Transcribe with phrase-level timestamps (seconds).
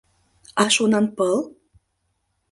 [0.61, 1.37] А Шонанпыл?